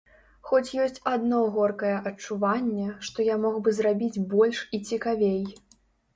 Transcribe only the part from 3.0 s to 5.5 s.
што я мог бы зрабіць больш і цікавей.